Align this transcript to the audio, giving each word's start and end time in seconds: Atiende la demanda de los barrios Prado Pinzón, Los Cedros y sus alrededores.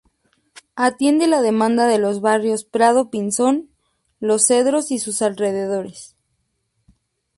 Atiende 0.75 1.27
la 1.27 1.43
demanda 1.43 1.85
de 1.85 1.99
los 1.99 2.21
barrios 2.21 2.63
Prado 2.65 3.11
Pinzón, 3.11 3.69
Los 4.19 4.47
Cedros 4.47 4.89
y 4.89 4.97
sus 4.97 5.21
alrededores. 5.21 6.15